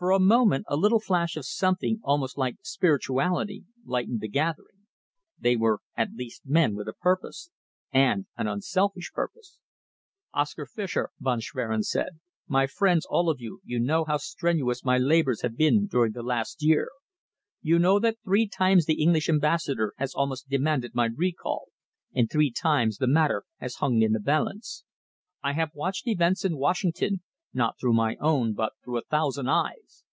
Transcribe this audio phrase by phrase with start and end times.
[0.00, 4.86] For a moment a little flash of something almost like spirituality lightened the gathering.
[5.38, 7.50] They were at least men with a purpose,
[7.92, 9.58] and an unselfish purpose.
[10.32, 12.18] "Oscar Fischer," Von Schwerin said,
[12.48, 16.22] "my friends, all of you, you know how strenuous my labours have been during the
[16.22, 16.88] last year.
[17.60, 21.66] You know that three times the English Ambassador has almost demanded my recall,
[22.14, 24.82] and three times the matter has hung in the balance.
[25.42, 27.20] I have watched events in Washington,
[27.52, 30.04] not through my own but through a thousand eyes.